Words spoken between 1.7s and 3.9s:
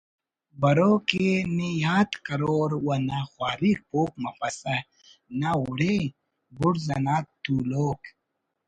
یات کرور و نا خواریک